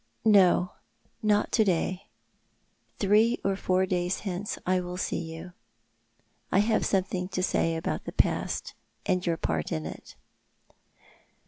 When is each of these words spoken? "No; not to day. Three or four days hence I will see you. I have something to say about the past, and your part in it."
"No; 0.25 0.71
not 1.21 1.51
to 1.51 1.63
day. 1.63 2.07
Three 2.97 3.39
or 3.43 3.55
four 3.55 3.85
days 3.85 4.21
hence 4.21 4.57
I 4.65 4.79
will 4.79 4.97
see 4.97 5.19
you. 5.31 5.53
I 6.51 6.57
have 6.57 6.87
something 6.87 7.27
to 7.27 7.43
say 7.43 7.75
about 7.75 8.05
the 8.05 8.11
past, 8.11 8.73
and 9.05 9.23
your 9.23 9.37
part 9.37 9.71
in 9.71 9.85
it." 9.85 10.15